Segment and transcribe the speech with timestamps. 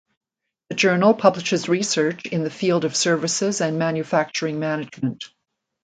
[0.69, 5.25] The journal publishes research in the field of services and manufacturing management.